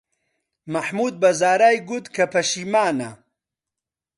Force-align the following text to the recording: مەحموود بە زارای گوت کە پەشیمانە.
مەحموود 0.73 1.15
بە 1.21 1.31
زارای 1.39 1.77
گوت 1.87 2.05
کە 2.15 2.23
پەشیمانە. 2.33 3.11